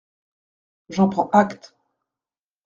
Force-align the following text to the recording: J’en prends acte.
J’en 0.89 1.09
prends 1.09 1.29
acte. 1.31 1.75